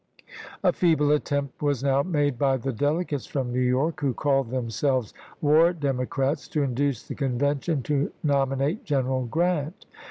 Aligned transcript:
A 0.63 0.73
feeble 0.73 1.11
attempt 1.11 1.61
was 1.61 1.83
now 1.83 2.01
made 2.01 2.39
by 2.39 2.57
the 2.57 2.73
delegates 2.73 3.27
from 3.27 3.53
New 3.53 3.59
York, 3.59 4.01
who 4.01 4.15
called 4.15 4.49
themselves 4.49 5.13
"War 5.41 5.73
Demo 5.73 6.05
crats," 6.05 6.49
to 6.53 6.63
induce 6.63 7.03
the 7.07 7.13
Convention 7.13 7.83
to 7.83 8.11
nominate 8.23 8.83
Gen 8.83 9.03
eral 9.05 9.29
Grant. 9.29 9.85